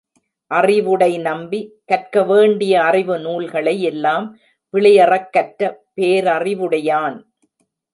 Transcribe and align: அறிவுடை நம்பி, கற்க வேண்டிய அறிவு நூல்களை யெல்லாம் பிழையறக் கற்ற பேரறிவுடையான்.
அறிவுடை 0.47 1.17
நம்பி, 1.17 1.81
கற்க 1.85 2.23
வேண்டிய 2.23 2.83
அறிவு 2.83 3.19
நூல்களை 3.19 3.87
யெல்லாம் 3.87 4.31
பிழையறக் 4.73 5.29
கற்ற 5.31 5.83
பேரறிவுடையான். 5.95 7.23